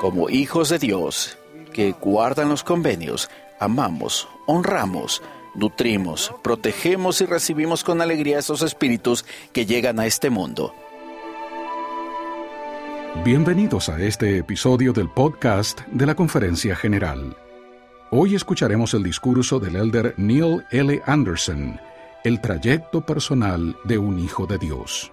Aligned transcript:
Como 0.00 0.30
hijos 0.30 0.70
de 0.70 0.78
Dios 0.78 1.36
que 1.74 1.92
guardan 1.92 2.48
los 2.48 2.64
convenios, 2.64 3.28
amamos, 3.58 4.28
honramos, 4.46 5.22
nutrimos, 5.54 6.32
protegemos 6.42 7.20
y 7.20 7.26
recibimos 7.26 7.84
con 7.84 8.00
alegría 8.00 8.38
esos 8.38 8.62
espíritus 8.62 9.26
que 9.52 9.66
llegan 9.66 10.00
a 10.00 10.06
este 10.06 10.30
mundo. 10.30 10.74
Bienvenidos 13.26 13.90
a 13.90 14.00
este 14.00 14.38
episodio 14.38 14.94
del 14.94 15.10
podcast 15.10 15.82
de 15.88 16.06
la 16.06 16.14
Conferencia 16.14 16.74
General. 16.74 17.36
Hoy 18.10 18.34
escucharemos 18.34 18.94
el 18.94 19.02
discurso 19.02 19.60
del 19.60 19.76
elder 19.76 20.14
Neil 20.16 20.64
L. 20.70 21.02
Anderson, 21.04 21.78
el 22.24 22.40
trayecto 22.40 23.04
personal 23.04 23.76
de 23.84 23.98
un 23.98 24.18
hijo 24.18 24.46
de 24.46 24.56
Dios. 24.56 25.12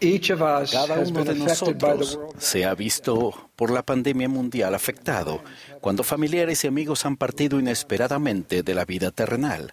Cada 0.00 0.98
uno 1.00 1.24
de 1.24 1.34
nosotros 1.34 2.18
se 2.38 2.64
ha 2.64 2.74
visto 2.74 3.50
por 3.56 3.70
la 3.70 3.82
pandemia 3.82 4.28
mundial 4.28 4.74
afectado 4.74 5.42
cuando 5.80 6.02
familiares 6.02 6.64
y 6.64 6.66
amigos 6.66 7.06
han 7.06 7.16
partido 7.16 7.58
inesperadamente 7.58 8.62
de 8.62 8.74
la 8.74 8.84
vida 8.84 9.10
terrenal. 9.10 9.72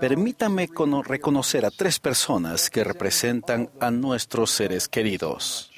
Permítame 0.00 0.68
reconocer 1.04 1.64
a 1.64 1.70
tres 1.70 1.98
personas 1.98 2.70
que 2.70 2.84
representan 2.84 3.70
a 3.80 3.90
nuestros 3.90 4.50
seres 4.50 4.88
queridos. 4.88 5.70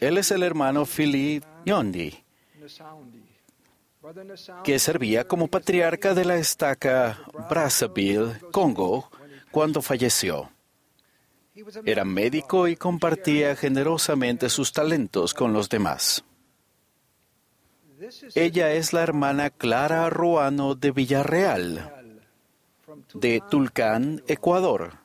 Él 0.00 0.18
es 0.18 0.30
el 0.30 0.42
hermano 0.42 0.86
Philip 0.86 1.44
Yondi, 1.64 2.14
que 4.64 4.78
servía 4.78 5.24
como 5.24 5.48
patriarca 5.48 6.14
de 6.14 6.24
la 6.24 6.36
estaca 6.36 7.18
Brazzaville, 7.50 8.40
Congo, 8.50 9.10
cuando 9.50 9.82
falleció. 9.82 10.50
Era 11.84 12.04
médico 12.04 12.68
y 12.68 12.76
compartía 12.76 13.56
generosamente 13.56 14.48
sus 14.48 14.72
talentos 14.72 15.32
con 15.32 15.52
los 15.52 15.68
demás. 15.68 16.24
Ella 18.34 18.72
es 18.72 18.92
la 18.92 19.02
hermana 19.02 19.50
Clara 19.50 20.10
Ruano 20.10 20.74
de 20.74 20.90
Villarreal, 20.90 21.92
de 23.14 23.42
Tulcán, 23.50 24.22
Ecuador. 24.26 24.98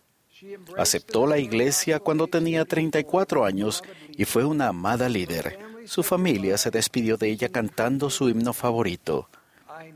Aceptó 0.77 1.25
la 1.27 1.37
iglesia 1.37 1.99
cuando 1.99 2.27
tenía 2.27 2.65
34 2.65 3.45
años 3.45 3.83
y 4.09 4.25
fue 4.25 4.43
una 4.43 4.67
amada 4.67 5.07
líder. 5.07 5.57
Su 5.85 6.03
familia 6.03 6.57
se 6.57 6.71
despidió 6.71 7.17
de 7.17 7.29
ella 7.29 7.49
cantando 7.49 8.09
su 8.09 8.27
himno 8.27 8.53
favorito. 8.53 9.29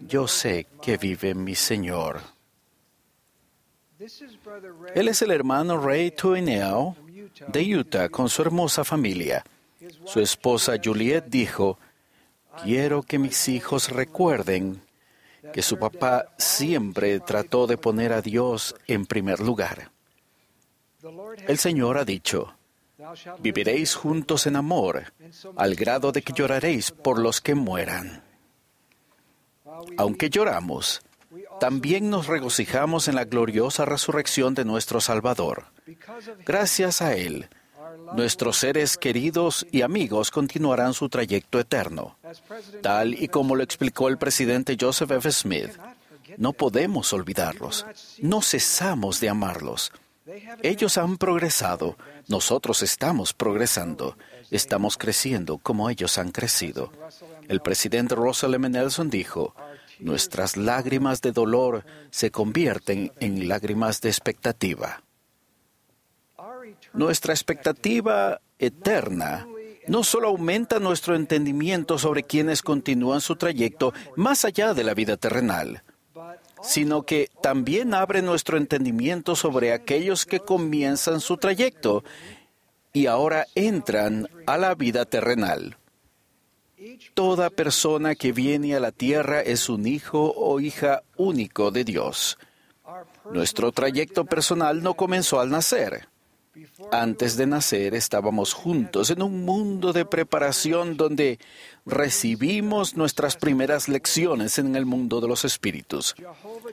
Yo 0.08 0.28
sé 0.28 0.68
que 0.82 0.98
vive 0.98 1.36
mi 1.36 1.56
Señor. 1.56 2.35
Él 4.94 5.08
es 5.08 5.22
el 5.22 5.32
hermano 5.32 5.78
Ray 5.78 6.12
Tuineo 6.12 6.98
de 7.48 7.78
Utah 7.78 8.10
con 8.10 8.30
su 8.30 8.42
hermosa 8.42 8.84
familia. 8.84 9.44
Su 10.06 10.20
esposa 10.20 10.74
Juliet 10.84 11.26
dijo, 11.28 11.78
quiero 12.64 13.04
que 13.04 13.20
mis 13.20 13.48
hijos 13.48 13.90
recuerden 13.90 14.82
que 15.54 15.62
su 15.62 15.78
papá 15.78 16.26
siempre 16.38 17.20
trató 17.20 17.68
de 17.68 17.78
poner 17.78 18.12
a 18.12 18.22
Dios 18.22 18.76
en 18.88 19.06
primer 19.06 19.40
lugar. 19.40 19.92
El 21.48 21.58
Señor 21.58 21.98
ha 21.98 22.06
dicho, 22.06 22.54
viviréis 23.40 23.96
juntos 23.96 24.48
en 24.48 24.56
amor, 24.56 25.14
al 25.56 25.76
grado 25.76 26.12
de 26.12 26.22
que 26.22 26.34
lloraréis 26.34 26.92
por 26.92 27.20
los 27.20 27.42
que 27.42 27.56
mueran. 27.56 28.24
Aunque 29.98 30.30
lloramos, 30.30 31.02
también 31.60 32.10
nos 32.10 32.28
regocijamos 32.28 33.08
en 33.08 33.16
la 33.16 33.26
gloriosa 33.26 33.86
resurrección 33.86 34.54
de 34.54 34.66
nuestro 34.66 35.02
Salvador. 35.02 35.66
Gracias 36.46 37.02
a 37.02 37.16
Él, 37.16 37.50
nuestros 38.14 38.58
seres 38.58 38.98
queridos 38.98 39.66
y 39.72 39.82
amigos 39.82 40.32
continuarán 40.32 40.94
su 40.94 41.10
trayecto 41.10 41.60
eterno. 41.60 42.18
Tal 42.82 43.22
y 43.22 43.28
como 43.28 43.56
lo 43.56 43.64
explicó 43.64 44.08
el 44.08 44.18
presidente 44.18 44.78
Joseph 44.80 45.12
F. 45.12 45.32
Smith, 45.32 45.72
no 46.38 46.54
podemos 46.54 47.14
olvidarlos, 47.14 47.86
no 48.20 48.42
cesamos 48.42 49.20
de 49.20 49.30
amarlos. 49.30 49.92
Ellos 50.64 50.98
han 50.98 51.18
progresado, 51.18 51.98
nosotros 52.28 52.82
estamos 52.82 53.34
progresando, 53.34 54.18
estamos 54.50 54.98
creciendo 54.98 55.60
como 55.60 55.90
ellos 55.90 56.18
han 56.18 56.32
crecido. 56.32 56.92
El 57.48 57.62
presidente 57.62 58.16
Russell 58.16 58.56
M. 58.56 58.70
Nelson 58.70 59.10
dijo, 59.10 59.54
nuestras 60.00 60.58
lágrimas 60.58 61.22
de 61.22 61.32
dolor 61.32 61.86
se 62.10 62.32
convierten 62.32 63.12
en 63.20 63.48
lágrimas 63.48 64.02
de 64.02 64.10
expectativa. 64.10 65.04
Nuestra 66.94 67.34
expectativa 67.34 68.40
eterna 68.60 69.48
no 69.88 70.04
solo 70.04 70.30
aumenta 70.30 70.80
nuestro 70.80 71.16
entendimiento 71.16 71.98
sobre 71.98 72.24
quienes 72.24 72.62
continúan 72.62 73.22
su 73.22 73.36
trayecto 73.36 73.94
más 74.16 74.46
allá 74.46 74.74
de 74.74 74.84
la 74.84 74.94
vida 74.94 75.18
terrenal, 75.18 75.84
sino 76.62 77.04
que 77.04 77.30
también 77.42 77.94
abre 77.94 78.22
nuestro 78.22 78.58
entendimiento 78.58 79.36
sobre 79.36 79.74
aquellos 79.74 80.26
que 80.26 80.40
comienzan 80.40 81.20
su 81.20 81.38
trayecto 81.38 82.04
y 82.94 83.08
ahora 83.08 83.46
entran 83.56 84.28
a 84.48 84.58
la 84.58 84.74
vida 84.74 85.06
terrenal. 85.06 85.78
Toda 87.14 87.50
persona 87.50 88.16
que 88.16 88.32
viene 88.32 88.76
a 88.76 88.80
la 88.80 88.92
tierra 88.92 89.42
es 89.42 89.70
un 89.70 89.88
hijo 89.88 90.34
o 90.36 90.60
hija 90.60 91.04
único 91.16 91.72
de 91.72 91.84
Dios. 91.84 92.38
Nuestro 93.32 93.72
trayecto 93.72 94.26
personal 94.26 94.84
no 94.84 94.94
comenzó 94.94 95.40
al 95.40 95.50
nacer. 95.50 96.08
Antes 96.92 97.36
de 97.36 97.48
nacer 97.48 97.96
estábamos 97.96 98.54
juntos 98.54 99.10
en 99.10 99.22
un 99.22 99.44
mundo 99.44 99.92
de 99.92 100.06
preparación 100.06 100.96
donde 100.96 101.40
recibimos 101.86 102.96
nuestras 102.96 103.36
primeras 103.36 103.90
lecciones 103.90 104.58
en 104.58 104.76
el 104.76 104.86
mundo 104.86 105.20
de 105.20 105.28
los 105.28 105.44
espíritus. 105.44 106.16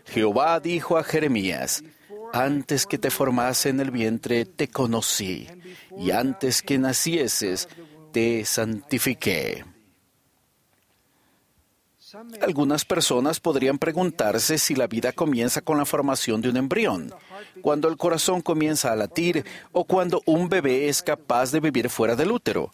Jehová 0.07 0.61
dijo 0.61 0.99
a 0.99 1.05
Jeremías, 1.05 1.83
antes 2.33 2.87
que 2.87 2.99
te 2.99 3.11
formase 3.11 3.71
en 3.71 3.81
el 3.81 3.91
vientre 3.91 4.45
te 4.45 4.69
conocí, 4.69 5.49
y 5.99 6.13
antes 6.13 6.63
que 6.63 6.79
nacieses 6.79 7.69
te 8.13 8.45
santifiqué. 8.45 9.65
Algunas 12.41 12.85
personas 12.85 13.41
podrían 13.41 13.79
preguntarse 13.79 14.59
si 14.59 14.75
la 14.75 14.87
vida 14.87 15.13
comienza 15.13 15.61
con 15.61 15.79
la 15.79 15.85
formación 15.85 16.41
de 16.41 16.51
un 16.51 16.57
embrión, 16.57 17.15
cuando 17.61 17.89
el 17.89 17.97
corazón 17.97 18.43
comienza 18.43 18.93
a 18.93 18.97
latir 18.97 19.45
o 19.73 19.85
cuando 19.85 20.23
un 20.27 20.49
bebé 20.49 20.89
es 20.89 21.03
capaz 21.03 21.53
de 21.53 21.61
vivir 21.61 21.89
fuera 21.89 22.17
del 22.17 22.33
útero. 22.33 22.71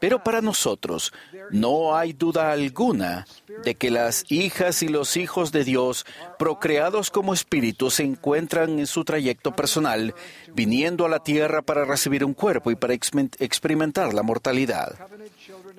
Pero 0.00 0.22
para 0.22 0.40
nosotros 0.40 1.12
no 1.50 1.96
hay 1.96 2.12
duda 2.12 2.52
alguna 2.52 3.26
de 3.64 3.74
que 3.74 3.90
las 3.90 4.24
hijas 4.28 4.82
y 4.82 4.88
los 4.88 5.16
hijos 5.16 5.50
de 5.50 5.64
Dios, 5.64 6.06
procreados 6.38 7.10
como 7.10 7.34
espíritus, 7.34 7.94
se 7.94 8.04
encuentran 8.04 8.78
en 8.78 8.86
su 8.86 9.04
trayecto 9.04 9.56
personal, 9.56 10.14
viniendo 10.54 11.04
a 11.04 11.08
la 11.08 11.18
tierra 11.18 11.62
para 11.62 11.84
recibir 11.84 12.24
un 12.24 12.34
cuerpo 12.34 12.70
y 12.70 12.76
para 12.76 12.94
experimentar 12.94 14.14
la 14.14 14.22
mortalidad. 14.22 14.94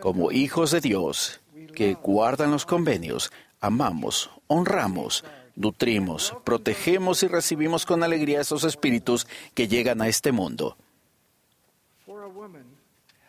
Como 0.02 0.32
hijos 0.32 0.72
de 0.72 0.82
Dios, 0.82 1.40
que 1.76 1.94
guardan 1.94 2.52
los 2.52 2.66
convenios, 2.66 3.32
amamos, 3.60 4.30
honramos, 4.48 5.24
nutrimos, 5.56 6.34
protegemos 6.44 7.24
y 7.24 7.28
recibimos 7.28 7.86
con 7.86 8.04
alegría 8.04 8.42
esos 8.42 8.64
espíritus 8.64 9.28
que 9.54 9.68
llegan 9.68 10.02
a 10.02 10.08
este 10.08 10.32
mundo. 10.32 10.78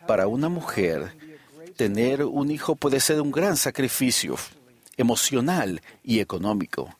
Para 0.07 0.27
una 0.27 0.49
mujer, 0.49 1.15
tener 1.75 2.23
un 2.23 2.51
hijo 2.51 2.75
puede 2.75 2.99
ser 2.99 3.21
un 3.21 3.31
gran 3.31 3.57
sacrificio 3.57 4.35
emocional 4.97 5.81
y 6.03 6.19
económico. 6.19 6.95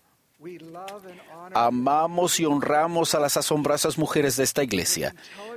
Amamos 1.54 2.40
y 2.40 2.46
honramos 2.46 3.14
a 3.14 3.20
las 3.20 3.38
asombrosas 3.38 3.98
mujeres 3.98 4.38
de 4.38 4.44
esta 4.44 4.64
iglesia. 4.64 5.14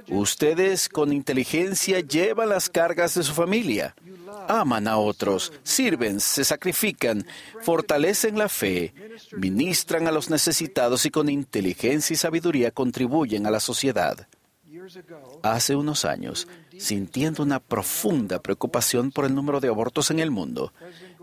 Ustedes 0.09 0.89
con 0.89 1.13
inteligencia 1.13 2.01
llevan 2.01 2.51
las 2.51 2.69
cargas 2.69 3.15
de 3.15 3.23
su 3.23 3.33
familia. 3.33 3.95
Aman 4.49 4.89
a 4.89 4.99
otros, 4.99 5.53
sirven, 5.63 6.21
se 6.21 6.45
sacrifican, 6.45 7.27
fortalecen 7.63 8.39
la 8.39 8.49
fe, 8.49 8.93
ministran 9.37 10.07
a 10.07 10.13
los 10.13 10.29
necesitados 10.29 11.07
y 11.07 11.11
con 11.11 11.29
inteligencia 11.29 12.13
y 12.13 12.17
sabiduría 12.17 12.71
contribuyen 12.71 13.47
a 13.47 13.51
la 13.51 13.61
sociedad. 13.61 14.27
Hace 15.43 15.77
unos 15.77 16.05
años, 16.05 16.49
sintiendo 16.79 17.43
una 17.43 17.61
profunda 17.61 18.41
preocupación 18.41 19.11
por 19.11 19.25
el 19.25 19.35
número 19.35 19.61
de 19.61 19.69
abortos 19.69 20.11
en 20.11 20.21
el 20.21 20.31
mundo, 20.31 20.73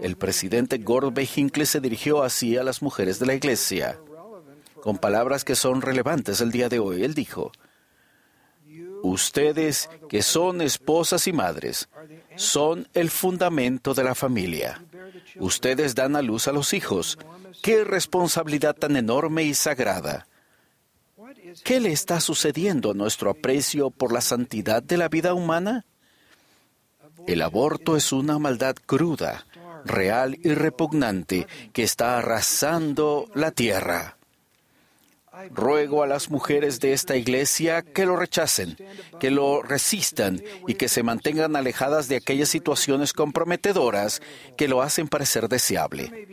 el 0.02 0.16
presidente 0.18 0.78
Gordon 0.78 1.13
B. 1.13 1.28
Hinckley 1.36 1.66
se 1.66 1.80
dirigió 1.80 2.24
así 2.24 2.58
a 2.58 2.63
las 2.63 2.81
mujeres 2.81 3.19
de 3.19 3.25
la 3.25 3.34
iglesia. 3.34 4.00
Con 4.81 4.98
palabras 4.98 5.44
que 5.44 5.56
son 5.56 5.81
relevantes 5.81 6.42
el 6.42 6.52
día 6.52 6.69
de 6.69 6.80
hoy, 6.80 7.04
él 7.04 7.13
dijo, 7.13 7.52
Ustedes 9.04 9.90
que 10.10 10.22
son 10.22 10.62
esposas 10.62 11.28
y 11.28 11.34
madres, 11.34 11.90
son 12.36 12.88
el 12.94 13.10
fundamento 13.10 13.94
de 13.94 14.04
la 14.04 14.16
familia. 14.16 14.84
Ustedes 15.40 15.96
dan 15.96 16.16
a 16.16 16.22
luz 16.22 16.48
a 16.48 16.52
los 16.52 16.74
hijos. 16.74 17.18
¡Qué 17.62 17.84
responsabilidad 17.84 18.75
tan 18.75 18.96
enorme 18.96 19.44
y 19.44 19.54
sagrada! 19.54 20.28
¿Qué 21.63 21.80
le 21.80 21.92
está 21.92 22.19
sucediendo 22.19 22.92
a 22.92 22.94
nuestro 22.94 23.30
aprecio 23.30 23.89
por 23.89 24.12
la 24.12 24.21
santidad 24.21 24.81
de 24.83 24.98
la 24.98 25.09
vida 25.09 25.33
humana? 25.33 25.86
El 27.27 27.42
aborto 27.42 27.95
es 27.95 28.12
una 28.12 28.39
maldad 28.39 28.75
cruda, 28.86 29.45
real 29.86 30.38
y 30.42 30.53
repugnante 30.53 31.48
que 31.74 31.83
está 31.83 32.18
arrasando 32.18 33.30
la 33.36 33.51
tierra. 33.51 34.18
Ruego 35.50 36.04
a 36.04 36.08
las 36.08 36.30
mujeres 36.30 36.80
de 36.80 36.94
esta 36.94 37.16
iglesia 37.16 37.82
que 37.82 38.06
lo 38.06 38.16
rechacen, 38.16 38.78
que 39.20 39.32
lo 39.32 39.62
resistan 39.62 40.42
y 40.68 40.76
que 40.76 40.88
se 40.88 41.04
mantengan 41.04 41.56
alejadas 41.56 42.08
de 42.08 42.18
aquellas 42.18 42.50
situaciones 42.50 43.14
comprometedoras 43.14 44.22
que 44.58 44.68
lo 44.68 44.82
hacen 44.82 45.08
parecer 45.08 45.50
deseable. 45.50 46.28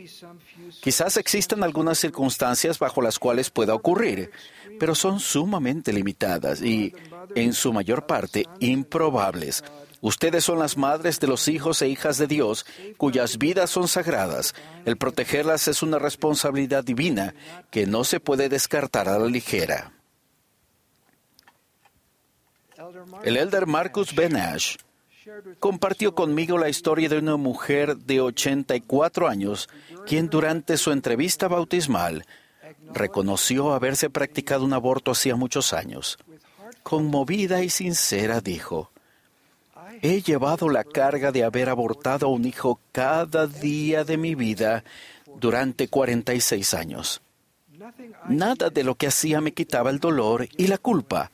Quizás 0.81 1.17
existan 1.17 1.63
algunas 1.63 1.97
circunstancias 1.97 2.79
bajo 2.79 3.01
las 3.01 3.19
cuales 3.19 3.49
pueda 3.49 3.73
ocurrir, 3.73 4.31
pero 4.79 4.95
son 4.95 5.19
sumamente 5.19 5.91
limitadas 5.91 6.61
y, 6.61 6.93
en 7.35 7.53
su 7.53 7.73
mayor 7.73 8.05
parte, 8.05 8.45
improbables 8.59 9.63
Ustedes 10.01 10.45
son 10.45 10.59
las 10.59 10.77
madres 10.77 11.19
de 11.19 11.27
los 11.27 11.47
hijos 11.47 11.81
e 11.81 11.89
hijas 11.89 12.17
de 12.17 12.27
Dios, 12.27 12.65
cuyas 12.97 13.37
vidas 13.37 13.69
son 13.69 13.87
sagradas. 13.87 14.55
El 14.85 14.97
protegerlas 14.97 15.67
es 15.67 15.83
una 15.83 15.99
responsabilidad 15.99 16.83
divina 16.83 17.33
que 17.69 17.85
no 17.85 18.03
se 18.03 18.19
puede 18.19 18.47
descartar 18.47 19.09
a 19.09 19.19
la 19.19 19.27
ligera. 19.27 19.91
El 23.23 23.37
elder 23.37 23.67
Marcus 23.67 24.15
Benash 24.15 24.77
compartió 25.59 26.15
conmigo 26.15 26.57
la 26.57 26.69
historia 26.69 27.09
de 27.09 27.19
una 27.19 27.35
mujer 27.35 27.97
de 27.97 28.21
84 28.21 29.27
años, 29.27 29.69
quien 30.07 30.29
durante 30.29 30.77
su 30.77 30.91
entrevista 30.91 31.47
bautismal 31.47 32.25
reconoció 32.93 33.73
haberse 33.73 34.09
practicado 34.09 34.63
un 34.63 34.73
aborto 34.73 35.11
hacía 35.11 35.35
muchos 35.35 35.73
años. 35.73 36.17
Conmovida 36.83 37.61
y 37.63 37.69
sincera 37.69 38.41
dijo, 38.41 38.91
He 40.01 40.21
llevado 40.21 40.69
la 40.69 40.83
carga 40.83 41.31
de 41.31 41.43
haber 41.43 41.69
abortado 41.69 42.27
a 42.27 42.29
un 42.29 42.45
hijo 42.45 42.79
cada 42.91 43.47
día 43.47 44.03
de 44.03 44.17
mi 44.17 44.35
vida 44.35 44.83
durante 45.37 45.87
46 45.87 46.73
años. 46.73 47.21
Nada 48.27 48.69
de 48.69 48.83
lo 48.83 48.95
que 48.95 49.07
hacía 49.07 49.41
me 49.41 49.53
quitaba 49.53 49.89
el 49.89 49.99
dolor 49.99 50.47
y 50.57 50.67
la 50.67 50.77
culpa. 50.77 51.31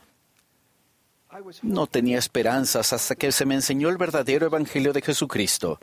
No 1.63 1.87
tenía 1.87 2.17
esperanzas 2.17 2.93
hasta 2.93 3.15
que 3.15 3.31
se 3.31 3.45
me 3.45 3.55
enseñó 3.55 3.89
el 3.89 3.97
verdadero 3.97 4.45
Evangelio 4.45 4.93
de 4.93 5.01
Jesucristo. 5.01 5.79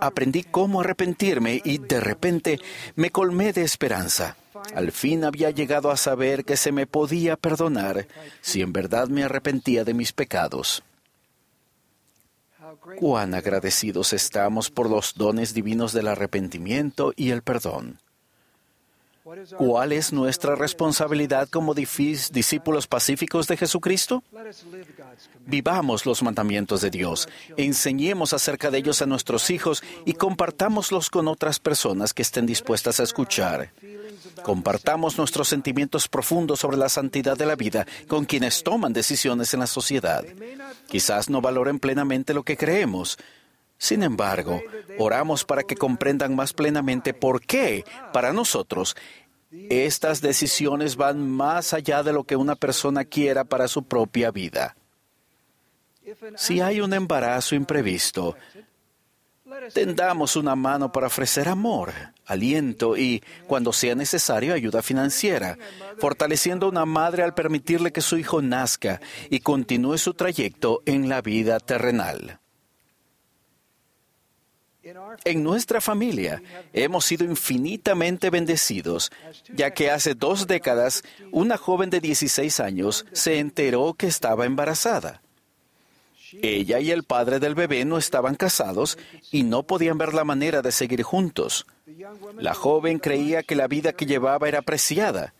Aprendí 0.00 0.44
cómo 0.44 0.80
arrepentirme 0.80 1.62
y 1.64 1.78
de 1.78 2.00
repente 2.00 2.60
me 2.94 3.10
colmé 3.10 3.52
de 3.52 3.62
esperanza. 3.62 4.36
Al 4.74 4.92
fin 4.92 5.24
había 5.24 5.50
llegado 5.50 5.90
a 5.90 5.96
saber 5.96 6.44
que 6.44 6.56
se 6.56 6.72
me 6.72 6.86
podía 6.86 7.36
perdonar 7.36 8.06
si 8.42 8.60
en 8.60 8.72
verdad 8.72 9.08
me 9.08 9.24
arrepentía 9.24 9.84
de 9.84 9.94
mis 9.94 10.12
pecados. 10.12 10.82
Cuán 12.98 13.34
agradecidos 13.34 14.12
estamos 14.12 14.70
por 14.70 14.90
los 14.90 15.14
dones 15.14 15.54
divinos 15.54 15.92
del 15.92 16.08
arrepentimiento 16.08 17.12
y 17.16 17.30
el 17.30 17.42
perdón. 17.42 17.98
¿Cuál 19.58 19.92
es 19.92 20.12
nuestra 20.12 20.54
responsabilidad 20.54 21.48
como 21.50 21.74
discípulos 21.74 22.86
pacíficos 22.86 23.46
de 23.46 23.58
Jesucristo? 23.58 24.22
Vivamos 25.44 26.06
los 26.06 26.22
mandamientos 26.22 26.80
de 26.80 26.90
Dios, 26.90 27.28
enseñemos 27.58 28.32
acerca 28.32 28.70
de 28.70 28.78
ellos 28.78 29.02
a 29.02 29.06
nuestros 29.06 29.50
hijos 29.50 29.82
y 30.06 30.14
compartámoslos 30.14 31.10
con 31.10 31.28
otras 31.28 31.60
personas 31.60 32.14
que 32.14 32.22
estén 32.22 32.46
dispuestas 32.46 33.00
a 33.00 33.02
escuchar. 33.02 33.70
Compartamos 34.42 35.18
nuestros 35.18 35.48
sentimientos 35.48 36.08
profundos 36.08 36.60
sobre 36.60 36.76
la 36.76 36.88
santidad 36.88 37.36
de 37.36 37.46
la 37.46 37.56
vida 37.56 37.86
con 38.06 38.24
quienes 38.24 38.62
toman 38.62 38.92
decisiones 38.92 39.52
en 39.54 39.60
la 39.60 39.66
sociedad. 39.66 40.24
Quizás 40.88 41.28
no 41.28 41.40
valoren 41.40 41.78
plenamente 41.78 42.34
lo 42.34 42.42
que 42.42 42.56
creemos. 42.56 43.18
Sin 43.78 44.02
embargo, 44.02 44.60
oramos 44.98 45.44
para 45.44 45.62
que 45.62 45.76
comprendan 45.76 46.34
más 46.34 46.52
plenamente 46.52 47.14
por 47.14 47.40
qué, 47.40 47.84
para 48.12 48.32
nosotros, 48.32 48.96
estas 49.70 50.20
decisiones 50.20 50.96
van 50.96 51.30
más 51.30 51.72
allá 51.72 52.02
de 52.02 52.12
lo 52.12 52.24
que 52.24 52.36
una 52.36 52.56
persona 52.56 53.04
quiera 53.04 53.44
para 53.44 53.68
su 53.68 53.84
propia 53.84 54.30
vida. 54.30 54.76
Si 56.36 56.60
hay 56.60 56.80
un 56.80 56.92
embarazo 56.92 57.54
imprevisto, 57.54 58.36
Tendamos 59.72 60.36
una 60.36 60.56
mano 60.56 60.92
para 60.92 61.06
ofrecer 61.06 61.48
amor, 61.48 61.92
aliento 62.26 62.96
y, 62.96 63.22
cuando 63.46 63.72
sea 63.72 63.94
necesario, 63.94 64.54
ayuda 64.54 64.82
financiera, 64.82 65.58
fortaleciendo 65.98 66.66
a 66.66 66.70
una 66.70 66.84
madre 66.84 67.22
al 67.22 67.34
permitirle 67.34 67.92
que 67.92 68.00
su 68.00 68.18
hijo 68.18 68.42
nazca 68.42 69.00
y 69.30 69.40
continúe 69.40 69.98
su 69.98 70.14
trayecto 70.14 70.82
en 70.86 71.08
la 71.08 71.22
vida 71.22 71.60
terrenal. 71.60 72.40
En 75.24 75.42
nuestra 75.42 75.80
familia 75.80 76.42
hemos 76.72 77.04
sido 77.04 77.24
infinitamente 77.24 78.30
bendecidos, 78.30 79.10
ya 79.54 79.72
que 79.72 79.90
hace 79.90 80.14
dos 80.14 80.46
décadas 80.46 81.02
una 81.30 81.58
joven 81.58 81.90
de 81.90 82.00
16 82.00 82.60
años 82.60 83.04
se 83.12 83.38
enteró 83.38 83.94
que 83.94 84.06
estaba 84.06 84.46
embarazada. 84.46 85.20
Ella 86.42 86.80
y 86.80 86.90
el 86.90 87.04
padre 87.04 87.38
del 87.38 87.54
bebé 87.54 87.84
no 87.84 87.98
estaban 87.98 88.34
casados 88.34 88.98
y 89.30 89.42
no 89.42 89.62
podían 89.62 89.98
ver 89.98 90.14
la 90.14 90.24
manera 90.24 90.62
de 90.62 90.72
seguir 90.72 91.02
juntos. 91.02 91.66
La 92.36 92.54
joven 92.54 92.98
creía 92.98 93.42
que 93.42 93.56
la 93.56 93.66
vida 93.66 93.92
que 93.92 94.06
llevaba 94.06 94.48
era 94.48 94.60
apreciada. 94.60 95.34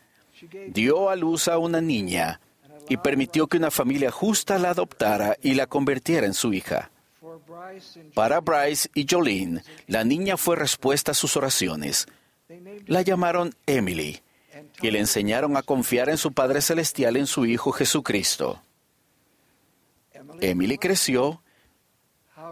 Dio 0.69 1.11
a 1.11 1.17
luz 1.17 1.49
a 1.49 1.59
una 1.59 1.81
niña 1.81 2.41
y 2.89 2.97
permitió 2.97 3.47
que 3.47 3.59
una 3.59 3.71
familia 3.71 4.11
justa 4.11 4.59
la 4.59 4.71
adoptara 4.71 5.37
y 5.43 5.55
la 5.55 5.67
convirtiera 5.67 6.27
en 6.27 6.35
su 6.35 6.53
hija. 6.53 6.91
Para 8.15 8.41
Bryce 8.41 8.89
y 8.95 9.07
Jolene, 9.09 9.63
la 9.87 10.05
niña 10.05 10.37
fue 10.37 10.57
respuesta 10.57 11.13
a 11.13 11.15
sus 11.15 11.37
oraciones. 11.37 12.07
La 12.87 13.03
llamaron 13.03 13.55
Emily 13.67 14.21
y 14.81 14.91
le 14.91 15.01
enseñaron 15.01 15.57
a 15.57 15.63
confiar 15.63 16.09
en 16.09 16.19
su 16.19 16.33
Padre 16.33 16.61
Celestial 16.61 17.17
en 17.17 17.27
su 17.27 17.47
Hijo 17.47 17.73
Jesucristo. 17.73 18.63
Emily 20.41 20.79
creció 20.79 21.43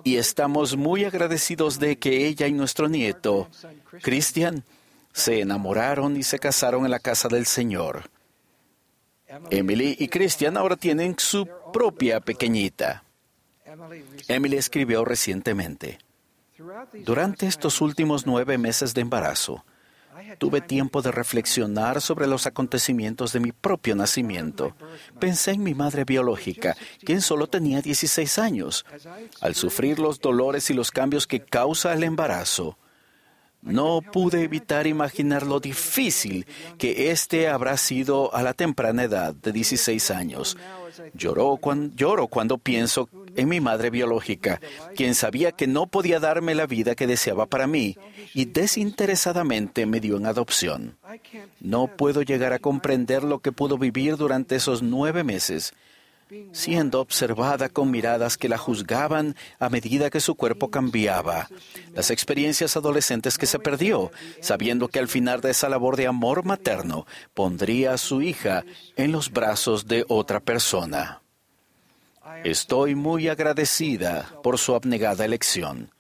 y 0.04 0.16
estamos 0.16 0.76
muy 0.76 1.04
agradecidos 1.04 1.78
de 1.78 1.98
que 1.98 2.26
ella 2.26 2.46
y 2.46 2.52
nuestro 2.52 2.88
nieto, 2.88 3.48
Christian, 4.02 4.64
se 5.12 5.40
enamoraron 5.40 6.16
y 6.16 6.22
se 6.22 6.38
casaron 6.38 6.84
en 6.84 6.90
la 6.90 6.98
casa 6.98 7.28
del 7.28 7.46
Señor. 7.46 8.10
Emily 9.50 9.96
y 9.98 10.08
Christian 10.08 10.56
ahora 10.56 10.76
tienen 10.76 11.16
su 11.18 11.48
propia 11.72 12.20
pequeñita. 12.20 13.04
Emily 14.28 14.56
escribió 14.56 15.04
recientemente, 15.04 15.98
durante 17.04 17.46
estos 17.46 17.80
últimos 17.80 18.26
nueve 18.26 18.58
meses 18.58 18.94
de 18.94 19.02
embarazo, 19.02 19.64
Tuve 20.38 20.60
tiempo 20.60 21.02
de 21.02 21.12
reflexionar 21.12 22.00
sobre 22.00 22.26
los 22.26 22.46
acontecimientos 22.46 23.32
de 23.32 23.40
mi 23.40 23.52
propio 23.52 23.94
nacimiento. 23.94 24.74
Pensé 25.18 25.52
en 25.52 25.62
mi 25.62 25.74
madre 25.74 26.04
biológica, 26.04 26.76
quien 27.04 27.20
solo 27.20 27.46
tenía 27.46 27.82
16 27.82 28.38
años. 28.38 28.84
Al 29.40 29.54
sufrir 29.54 29.98
los 29.98 30.20
dolores 30.20 30.70
y 30.70 30.74
los 30.74 30.90
cambios 30.90 31.26
que 31.26 31.40
causa 31.40 31.92
el 31.92 32.02
embarazo, 32.02 32.78
no 33.62 34.00
pude 34.00 34.44
evitar 34.44 34.86
imaginar 34.86 35.44
lo 35.44 35.58
difícil 35.58 36.46
que 36.78 37.10
éste 37.10 37.48
habrá 37.48 37.76
sido 37.76 38.32
a 38.34 38.42
la 38.42 38.54
temprana 38.54 39.02
edad 39.02 39.34
de 39.34 39.50
16 39.52 40.10
años. 40.12 40.56
Lloro 41.14 41.56
cuando, 41.56 41.94
lloro 41.96 42.28
cuando 42.28 42.58
pienso 42.58 43.08
en 43.36 43.48
mi 43.48 43.60
madre 43.60 43.90
biológica, 43.90 44.60
quien 44.94 45.14
sabía 45.14 45.52
que 45.52 45.66
no 45.66 45.86
podía 45.86 46.20
darme 46.20 46.54
la 46.54 46.66
vida 46.66 46.94
que 46.94 47.06
deseaba 47.06 47.46
para 47.46 47.66
mí 47.66 47.96
y 48.34 48.46
desinteresadamente 48.46 49.86
me 49.86 50.00
dio 50.00 50.16
en 50.16 50.26
adopción. 50.26 50.96
No 51.60 51.88
puedo 51.96 52.22
llegar 52.22 52.52
a 52.52 52.58
comprender 52.58 53.22
lo 53.24 53.40
que 53.40 53.52
pudo 53.52 53.78
vivir 53.78 54.16
durante 54.16 54.56
esos 54.56 54.82
nueve 54.82 55.24
meses 55.24 55.74
siendo 56.52 57.00
observada 57.00 57.68
con 57.68 57.90
miradas 57.90 58.36
que 58.36 58.48
la 58.48 58.58
juzgaban 58.58 59.36
a 59.58 59.68
medida 59.68 60.10
que 60.10 60.20
su 60.20 60.34
cuerpo 60.34 60.70
cambiaba, 60.70 61.48
las 61.94 62.10
experiencias 62.10 62.76
adolescentes 62.76 63.38
que 63.38 63.46
se 63.46 63.58
perdió, 63.58 64.10
sabiendo 64.40 64.88
que 64.88 64.98
al 64.98 65.08
final 65.08 65.40
de 65.40 65.50
esa 65.50 65.68
labor 65.68 65.96
de 65.96 66.06
amor 66.06 66.44
materno 66.44 67.06
pondría 67.34 67.92
a 67.92 67.98
su 67.98 68.22
hija 68.22 68.64
en 68.96 69.12
los 69.12 69.30
brazos 69.30 69.86
de 69.86 70.04
otra 70.08 70.40
persona. 70.40 71.22
Estoy 72.44 72.94
muy 72.94 73.28
agradecida 73.28 74.28
por 74.42 74.58
su 74.58 74.74
abnegada 74.74 75.24
elección, 75.24 75.90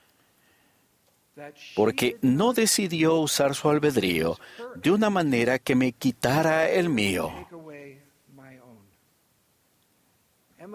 porque 1.74 2.16
no 2.22 2.52
decidió 2.52 3.16
usar 3.16 3.54
su 3.54 3.68
albedrío 3.68 4.38
de 4.74 4.90
una 4.90 5.10
manera 5.10 5.58
que 5.58 5.74
me 5.74 5.92
quitara 5.92 6.68
el 6.68 6.88
mío. 6.88 7.32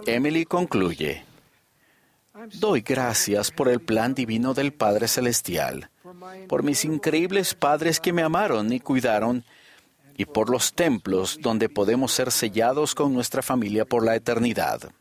Emily 0.05 0.45
concluye, 0.45 1.25
Doy 2.59 2.81
gracias 2.81 3.51
por 3.51 3.69
el 3.69 3.81
plan 3.81 4.15
divino 4.15 4.53
del 4.53 4.73
Padre 4.73 5.07
Celestial, 5.07 5.89
por 6.47 6.63
mis 6.63 6.85
increíbles 6.85 7.53
padres 7.53 7.99
que 7.99 8.13
me 8.13 8.23
amaron 8.23 8.71
y 8.73 8.79
cuidaron, 8.79 9.43
y 10.17 10.25
por 10.25 10.49
los 10.49 10.73
templos 10.73 11.37
donde 11.41 11.69
podemos 11.69 12.11
ser 12.11 12.31
sellados 12.31 12.95
con 12.95 13.13
nuestra 13.13 13.41
familia 13.41 13.85
por 13.85 14.03
la 14.03 14.15
eternidad. 14.15 14.91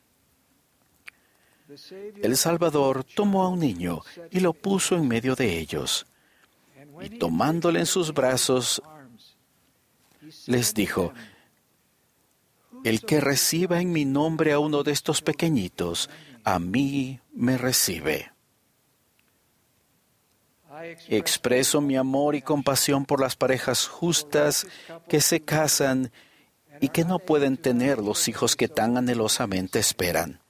El 2.23 2.37
Salvador 2.37 3.05
tomó 3.05 3.45
a 3.45 3.49
un 3.49 3.61
niño 3.61 4.03
y 4.31 4.41
lo 4.41 4.53
puso 4.53 4.97
en 4.97 5.07
medio 5.07 5.37
de 5.37 5.59
ellos. 5.59 6.07
Y 7.01 7.19
tomándole 7.19 7.81
en 7.81 7.87
sus 7.87 8.13
brazos, 8.13 8.83
les 10.47 10.75
dijo, 10.75 11.13
el 12.85 13.03
que 13.03 13.21
reciba 13.21 13.81
en 13.81 13.93
mi 13.93 14.05
nombre 14.05 14.53
a 14.53 14.59
uno 14.59 14.83
de 14.83 14.93
estos 14.93 15.23
pequeñitos, 15.23 16.11
a 16.45 16.59
mí 16.59 17.21
me 17.33 17.59
recibe. 17.59 18.33
Expreso 21.09 21.81
mi 21.81 21.97
amor 21.97 22.35
y 22.35 22.43
compasión 22.43 23.05
por 23.05 23.21
las 23.21 23.37
parejas 23.37 23.87
justas 23.87 24.67
que 25.09 25.21
se 25.21 25.41
casan 25.41 26.11
y 26.81 26.89
que 26.89 27.05
no 27.05 27.19
pueden 27.19 27.57
tener 27.59 27.99
los 27.99 28.29
hijos 28.29 28.57
que 28.57 28.69
tan 28.69 28.97
anhelosamente 28.97 29.79
esperan. 29.79 30.41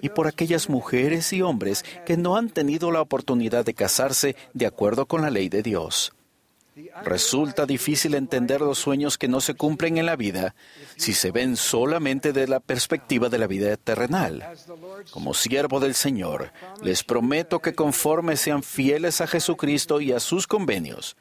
Y 0.00 0.08
por 0.10 0.26
aquellas 0.26 0.68
mujeres 0.68 1.32
y 1.32 1.42
hombres 1.42 1.84
que 2.06 2.16
no 2.16 2.36
han 2.36 2.50
tenido 2.50 2.90
la 2.90 3.00
oportunidad 3.00 3.64
de 3.64 3.74
casarse 3.74 4.36
de 4.54 4.66
acuerdo 4.66 5.06
con 5.06 5.22
la 5.22 5.30
ley 5.30 5.48
de 5.48 5.62
Dios. 5.62 6.12
Resulta 7.04 7.66
difícil 7.66 8.14
entender 8.14 8.60
los 8.60 8.78
sueños 8.78 9.18
que 9.18 9.28
no 9.28 9.40
se 9.40 9.54
cumplen 9.54 9.98
en 9.98 10.06
la 10.06 10.16
vida 10.16 10.54
si 10.96 11.14
se 11.14 11.30
ven 11.30 11.56
solamente 11.56 12.32
de 12.32 12.46
la 12.46 12.60
perspectiva 12.60 13.28
de 13.28 13.38
la 13.38 13.46
vida 13.46 13.76
terrenal. 13.76 14.46
Como 15.10 15.34
siervo 15.34 15.80
del 15.80 15.94
Señor, 15.94 16.52
les 16.82 17.02
prometo 17.02 17.60
que 17.60 17.74
conforme 17.74 18.36
sean 18.36 18.62
fieles 18.62 19.20
a 19.20 19.26
Jesucristo 19.26 20.00
y 20.00 20.12
a 20.12 20.20
sus 20.20 20.46
convenios, 20.46 21.16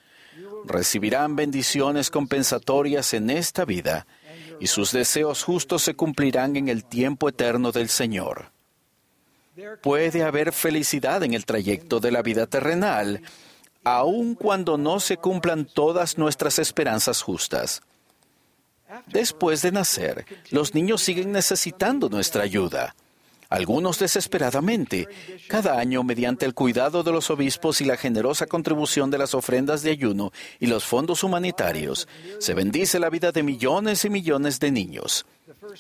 recibirán 0.66 1.36
bendiciones 1.36 2.10
compensatorias 2.10 3.14
en 3.14 3.30
esta 3.30 3.66
vida 3.66 4.06
y 4.60 4.68
sus 4.68 4.92
deseos 4.92 5.44
justos 5.44 5.84
se 5.84 5.96
cumplirán 5.96 6.56
en 6.56 6.68
el 6.68 6.86
tiempo 6.86 7.30
eterno 7.30 7.72
del 7.72 7.90
Señor. 7.90 8.52
Puede 9.82 10.24
haber 10.24 10.54
felicidad 10.54 11.24
en 11.24 11.34
el 11.34 11.46
trayecto 11.46 12.00
de 12.00 12.12
la 12.12 12.22
vida 12.22 12.48
terrenal, 12.48 13.22
aun 13.84 14.36
cuando 14.36 14.78
no 14.78 15.00
se 15.00 15.18
cumplan 15.18 15.66
todas 15.66 16.18
nuestras 16.18 16.60
esperanzas 16.60 17.22
justas. 17.22 17.82
Después 19.08 19.62
de 19.62 19.72
nacer, 19.72 20.26
los 20.50 20.74
niños 20.74 21.02
siguen 21.02 21.32
necesitando 21.32 22.10
nuestra 22.10 22.44
ayuda 22.44 22.96
algunos 23.50 23.98
desesperadamente, 23.98 25.08
cada 25.48 25.80
año 25.80 26.04
mediante 26.04 26.46
el 26.46 26.54
cuidado 26.54 27.04
de 27.04 27.12
los 27.12 27.32
obispos 27.32 27.82
y 27.82 27.86
la 27.86 27.98
generosa 27.98 28.46
contribución 28.46 29.10
de 29.10 29.18
las 29.18 29.34
ofrendas 29.34 29.82
de 29.82 29.92
ayuno 29.92 30.32
y 30.60 30.68
los 30.68 30.86
fondos 30.86 31.24
humanitarios, 31.24 32.08
se 32.40 32.54
bendice 32.54 33.00
la 33.00 33.10
vida 33.10 33.32
de 33.32 33.44
millones 33.44 34.06
y 34.06 34.10
millones 34.10 34.60
de 34.60 34.72
niños. 34.72 35.26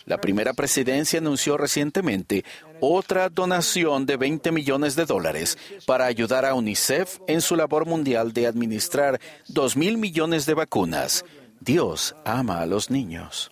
La 0.05 0.19
primera 0.19 0.53
presidencia 0.53 1.19
anunció 1.19 1.57
recientemente 1.57 2.43
otra 2.79 3.29
donación 3.29 4.05
de 4.05 4.17
20 4.17 4.51
millones 4.51 4.95
de 4.95 5.05
dólares 5.05 5.57
para 5.85 6.05
ayudar 6.05 6.45
a 6.45 6.55
UNICEF 6.55 7.19
en 7.27 7.41
su 7.41 7.55
labor 7.55 7.85
mundial 7.85 8.33
de 8.33 8.47
administrar 8.47 9.19
2 9.47 9.77
mil 9.77 9.97
millones 9.97 10.45
de 10.45 10.55
vacunas. 10.55 11.23
Dios 11.59 12.15
ama 12.25 12.61
a 12.61 12.65
los 12.65 12.89
niños. 12.89 13.51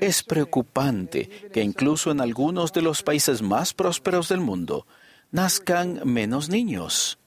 Es 0.00 0.22
preocupante 0.22 1.28
que 1.52 1.62
incluso 1.62 2.10
en 2.10 2.20
algunos 2.20 2.72
de 2.72 2.82
los 2.82 3.02
países 3.02 3.42
más 3.42 3.72
prósperos 3.72 4.28
del 4.28 4.40
mundo 4.40 4.86
nazcan 5.30 6.00
menos 6.04 6.48
niños. 6.48 7.18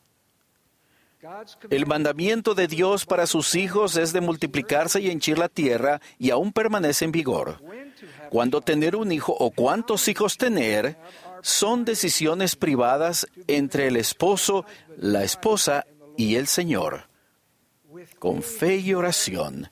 El 1.69 1.85
mandamiento 1.85 2.53
de 2.53 2.67
Dios 2.67 3.05
para 3.05 3.27
sus 3.27 3.55
hijos 3.55 3.95
es 3.95 4.11
de 4.11 4.19
multiplicarse 4.19 4.99
y 4.99 5.09
henchir 5.09 5.37
la 5.37 5.47
tierra 5.47 6.01
y 6.19 6.31
aún 6.31 6.51
permanece 6.51 7.05
en 7.05 7.13
vigor. 7.13 7.61
Cuándo 8.29 8.59
tener 8.59 8.95
un 8.95 9.11
hijo 9.11 9.33
o 9.33 9.51
cuántos 9.51 10.07
hijos 10.09 10.37
tener 10.37 10.97
son 11.41 11.85
decisiones 11.85 12.55
privadas 12.55 13.27
entre 13.47 13.87
el 13.87 13.95
esposo, 13.95 14.65
la 14.97 15.23
esposa 15.23 15.85
y 16.17 16.35
el 16.35 16.47
Señor. 16.47 17.07
Con 18.19 18.43
fe 18.43 18.77
y 18.77 18.93
oración, 18.93 19.69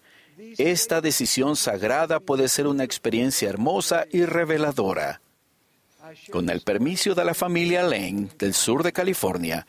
esta 0.58 1.02
decisión 1.02 1.56
sagrada 1.56 2.20
puede 2.20 2.48
ser 2.48 2.68
una 2.68 2.84
experiencia 2.84 3.50
hermosa 3.50 4.06
y 4.12 4.26
reveladora. 4.26 5.22
Con 6.32 6.50
el 6.50 6.62
permiso 6.62 7.16
de 7.16 7.24
la 7.24 7.34
familia 7.34 7.84
Lane 7.84 8.30
del 8.38 8.54
sur 8.54 8.84
de 8.84 8.92
California, 8.92 9.66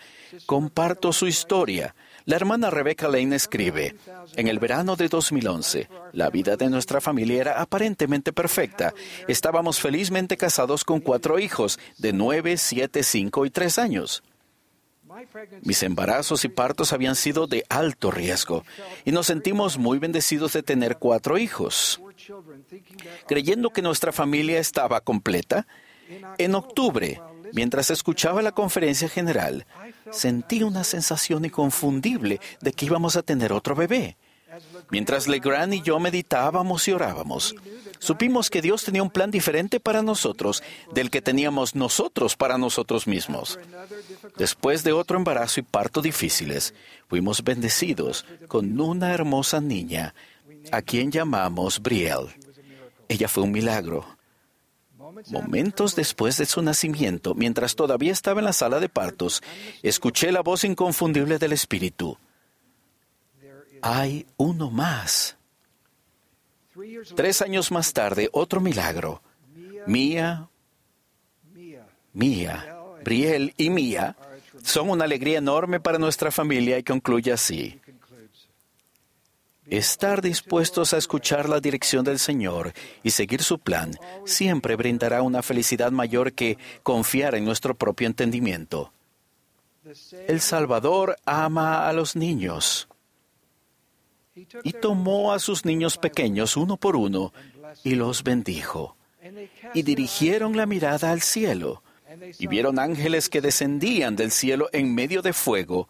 comparto 0.47 1.13
su 1.13 1.27
historia. 1.27 1.95
La 2.25 2.37
hermana 2.37 2.71
Rebecca 2.71 3.09
Lane 3.09 3.37
escribe, 3.37 3.97
en 4.37 4.49
el 4.49 4.59
verano 4.59 4.97
de 4.97 5.09
2011, 5.09 5.89
la 6.13 6.31
vida 6.31 6.57
de 6.57 6.71
nuestra 6.71 7.01
familia 7.01 7.41
era 7.41 7.61
aparentemente 7.61 8.33
perfecta. 8.33 8.95
Estábamos 9.29 9.81
felizmente 9.81 10.37
casados 10.37 10.85
con 10.85 11.01
cuatro 11.01 11.39
hijos 11.39 11.79
de 11.99 12.13
nueve, 12.13 12.57
siete, 12.57 13.03
cinco 13.03 13.45
y 13.45 13.51
tres 13.51 13.79
años. 13.79 14.23
Mis 15.63 15.83
embarazos 15.83 16.45
y 16.45 16.49
partos 16.49 16.93
habían 16.93 17.17
sido 17.17 17.47
de 17.47 17.65
alto 17.69 18.11
riesgo 18.11 18.65
y 19.05 19.13
nos 19.13 19.27
sentimos 19.27 19.79
muy 19.79 19.99
bendecidos 19.99 20.53
de 20.53 20.63
tener 20.63 20.99
cuatro 20.99 21.39
hijos. 21.39 22.01
Creyendo 23.27 23.71
que 23.71 23.83
nuestra 23.83 24.13
familia 24.13 24.59
estaba 24.59 25.01
completa, 25.01 25.67
en 26.39 26.55
octubre, 26.55 27.21
mientras 27.53 27.91
escuchaba 27.91 28.43
la 28.43 28.53
conferencia 28.53 29.09
general, 29.09 29.67
sentí 30.11 30.63
una 30.63 30.85
sensación 30.85 31.45
inconfundible 31.45 32.41
de 32.61 32.73
que 32.73 32.87
íbamos 32.87 33.17
a 33.17 33.23
tener 33.23 33.53
otro 33.53 33.75
bebé. 33.75 34.17
Mientras 34.91 35.29
Legrand 35.29 35.73
y 35.75 35.83
yo 35.83 35.99
meditábamos 35.99 36.87
y 36.89 36.93
orábamos, 36.93 37.55
supimos 37.99 38.51
que 38.51 38.61
Dios 38.61 38.85
tenía 38.85 39.03
un 39.03 39.11
plan 39.11 39.31
diferente 39.31 39.81
para 39.81 40.03
nosotros 40.03 40.63
del 40.93 41.11
que 41.11 41.23
teníamos 41.23 41.75
nosotros 41.75 42.37
para 42.37 42.59
nosotros 42.59 43.07
mismos. 43.07 43.59
Después 44.37 44.85
de 44.85 44.93
otro 44.93 45.17
embarazo 45.17 45.61
y 45.61 45.63
parto 45.63 46.03
difíciles, 46.03 46.75
fuimos 47.09 47.43
bendecidos 47.43 48.27
con 48.49 48.79
una 48.79 49.13
hermosa 49.13 49.61
niña, 49.61 50.15
a 50.71 50.83
quien 50.83 51.11
llamamos 51.11 51.81
Brielle. 51.81 52.37
Ella 53.09 53.29
fue 53.29 53.45
un 53.45 53.53
milagro. 53.53 54.07
Momentos 55.31 55.95
después 55.95 56.37
de 56.37 56.47
su 56.47 56.63
nacimiento, 56.63 57.35
mientras 57.35 57.75
todavía 57.75 58.13
estaba 58.13 58.41
en 58.41 58.47
la 58.47 58.53
sala 58.53 58.81
de 58.81 58.89
partos, 58.89 59.43
escuché 59.83 60.33
la 60.33 60.41
voz 60.41 60.65
inconfundible 60.65 61.39
del 61.39 61.53
Espíritu 61.53 62.19
hay 63.83 64.27
uno 64.37 64.71
más. 64.71 65.37
Tres 67.15 67.43
años 67.43 67.71
más 67.71 67.93
tarde, 67.93 68.31
otro 68.33 68.61
milagro. 68.61 69.21
Mía, 69.87 70.49
Mía, 72.13 72.77
Briel 73.05 73.53
y 73.57 73.69
Mía 73.69 74.17
son 74.63 74.91
una 74.91 75.05
alegría 75.05 75.39
enorme 75.39 75.81
para 75.81 75.99
nuestra 75.99 76.31
familia 76.31 76.79
y 76.79 76.85
concluye 76.85 77.33
así. 77.33 77.81
Estar 79.67 80.23
dispuestos 80.23 80.93
a 80.93 80.99
escuchar 80.99 81.49
la 81.49 81.61
dirección 81.61 82.05
del 82.05 82.19
Señor 82.19 82.73
y 83.03 83.11
seguir 83.11 83.43
su 83.43 83.59
plan 83.59 83.97
siempre 84.25 84.77
brindará 84.77 85.23
una 85.23 85.43
felicidad 85.43 85.91
mayor 85.91 86.33
que 86.33 86.59
confiar 86.83 87.35
en 87.35 87.45
nuestro 87.45 87.75
propio 87.75 88.07
entendimiento. 88.07 88.93
El 90.29 90.41
Salvador 90.41 91.17
ama 91.25 91.89
a 91.89 91.93
los 91.93 92.15
niños 92.15 92.89
y 94.35 94.73
tomó 94.73 95.33
a 95.33 95.39
sus 95.39 95.65
niños 95.65 95.99
pequeños 95.99 96.57
uno 96.57 96.77
por 96.77 96.97
uno 96.97 97.33
y 97.85 97.95
los 97.95 98.23
bendijo. 98.23 98.97
Y 99.75 99.83
dirigieron 99.83 100.57
la 100.57 100.67
mirada 100.67 101.11
al 101.11 101.21
cielo 101.21 101.83
y 102.39 102.47
vieron 102.47 102.79
ángeles 102.79 103.29
que 103.29 103.41
descendían 103.41 104.17
del 104.17 104.31
cielo 104.31 104.69
en 104.73 104.95
medio 104.95 105.23
de 105.23 105.33
fuego. 105.33 105.89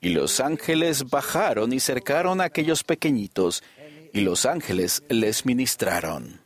Y 0.00 0.10
los 0.10 0.40
ángeles 0.40 1.10
bajaron 1.10 1.72
y 1.72 1.80
cercaron 1.80 2.40
a 2.40 2.44
aquellos 2.44 2.84
pequeñitos 2.84 3.62
y 4.12 4.20
los 4.20 4.46
ángeles 4.46 5.02
les 5.08 5.46
ministraron. 5.46 6.40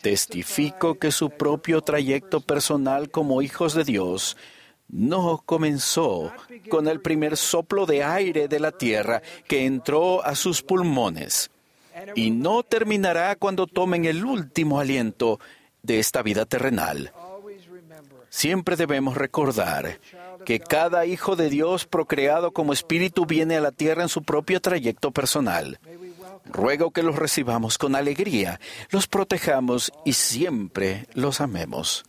Testifico 0.00 0.98
que 0.98 1.10
su 1.10 1.30
propio 1.30 1.80
trayecto 1.82 2.40
personal 2.40 3.10
como 3.10 3.42
hijos 3.42 3.74
de 3.74 3.84
Dios 3.84 4.36
no 4.92 5.42
comenzó 5.44 6.32
con 6.68 6.86
el 6.86 7.00
primer 7.00 7.36
soplo 7.36 7.86
de 7.86 8.04
aire 8.04 8.46
de 8.46 8.60
la 8.60 8.70
tierra 8.70 9.22
que 9.48 9.64
entró 9.64 10.24
a 10.24 10.36
sus 10.36 10.62
pulmones 10.62 11.50
y 12.14 12.30
no 12.30 12.62
terminará 12.62 13.34
cuando 13.36 13.66
tomen 13.66 14.04
el 14.04 14.24
último 14.24 14.78
aliento 14.78 15.40
de 15.82 15.98
esta 15.98 16.22
vida 16.22 16.44
terrenal. 16.44 17.12
Siempre 18.28 18.76
debemos 18.76 19.16
recordar 19.16 19.98
que 20.44 20.60
cada 20.60 21.06
hijo 21.06 21.36
de 21.36 21.50
Dios 21.50 21.86
procreado 21.86 22.52
como 22.52 22.72
espíritu 22.72 23.26
viene 23.26 23.56
a 23.56 23.60
la 23.60 23.72
tierra 23.72 24.02
en 24.02 24.08
su 24.08 24.22
propio 24.22 24.60
trayecto 24.60 25.10
personal. 25.10 25.78
Ruego 26.44 26.90
que 26.90 27.02
los 27.02 27.16
recibamos 27.16 27.78
con 27.78 27.94
alegría, 27.94 28.60
los 28.90 29.06
protejamos 29.06 29.92
y 30.04 30.14
siempre 30.14 31.06
los 31.14 31.40
amemos. 31.40 32.04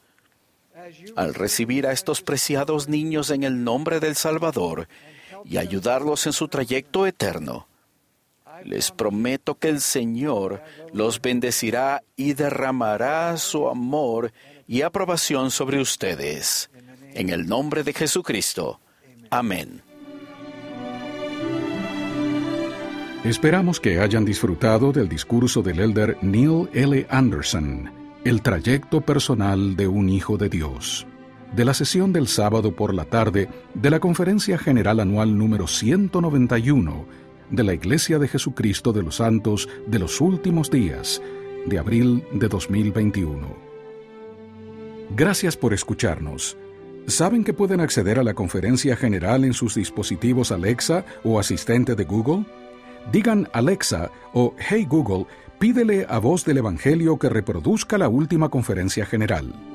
Al 1.16 1.34
recibir 1.34 1.88
a 1.88 1.92
estos 1.92 2.22
preciados 2.22 2.88
niños 2.88 3.30
en 3.30 3.44
el 3.44 3.64
nombre 3.64 4.00
del 4.00 4.16
Salvador 4.16 4.88
y 5.46 5.58
ayudarlos 5.58 6.26
en 6.26 6.34
su 6.34 6.48
trayecto 6.48 7.06
eterno, 7.06 7.68
Les 8.66 8.92
prometo 8.92 9.56
que 9.56 9.68
el 9.68 9.82
Señor 9.82 10.62
los 10.94 11.22
bendecirá 11.22 12.04
y 12.16 12.34
derramará 12.34 13.36
su 13.36 13.68
amor 13.68 14.32
y 14.68 14.84
aprobación 14.84 15.52
sobre 15.52 15.82
ustedes. 15.82 16.70
En 17.14 17.30
el 17.30 17.46
nombre 17.46 17.84
de 17.84 17.92
Jesucristo. 17.94 18.80
Amén. 19.30 19.82
Esperamos 23.24 23.80
que 23.80 24.00
hayan 24.00 24.26
disfrutado 24.26 24.92
del 24.92 25.08
discurso 25.08 25.62
del 25.62 25.80
elder 25.80 26.18
Neil 26.22 26.70
L. 26.74 27.08
Anderson, 27.10 27.90
El 28.26 28.42
trayecto 28.42 29.02
personal 29.02 29.76
de 29.76 29.90
un 29.90 30.08
Hijo 30.08 30.38
de 30.38 30.48
Dios, 30.48 31.06
de 31.54 31.66
la 31.66 31.74
sesión 31.74 32.14
del 32.14 32.30
sábado 32.30 32.74
por 32.74 32.94
la 32.94 33.04
tarde 33.04 33.50
de 33.74 33.90
la 33.90 34.00
Conferencia 34.00 34.58
General 34.58 35.02
Anual 35.02 35.38
número 35.38 35.68
191 35.68 37.06
de 37.50 37.64
la 37.66 37.74
Iglesia 37.74 38.20
de 38.20 38.30
Jesucristo 38.30 38.94
de 38.94 39.04
los 39.04 39.18
Santos 39.18 39.68
de 39.88 40.00
los 40.00 40.22
Últimos 40.22 40.72
Días, 40.72 41.22
de 41.66 41.78
abril 41.78 42.24
de 42.32 42.48
2021. 42.48 43.58
Gracias 45.18 45.58
por 45.58 45.74
escucharnos. 45.74 46.56
¿Saben 47.08 47.44
que 47.44 47.52
pueden 47.52 47.82
acceder 47.82 48.20
a 48.20 48.24
la 48.24 48.34
conferencia 48.34 48.96
general 48.96 49.44
en 49.44 49.52
sus 49.52 49.76
dispositivos 49.76 50.54
Alexa 50.54 51.04
o 51.26 51.42
asistente 51.42 51.94
de 51.94 52.06
Google? 52.06 52.46
Digan 53.12 53.50
Alexa 53.52 54.12
o 54.32 54.56
Hey 54.58 54.86
Google, 54.90 55.26
pídele 55.60 56.06
a 56.10 56.20
voz 56.20 56.46
del 56.46 56.58
Evangelio 56.58 57.18
que 57.18 57.30
reproduzca 57.30 57.98
la 57.98 58.10
última 58.10 58.50
conferencia 58.50 59.06
general. 59.06 59.73